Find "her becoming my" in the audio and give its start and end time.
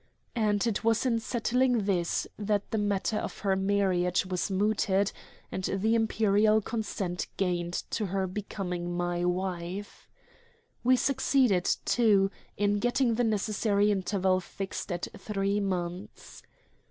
8.07-9.23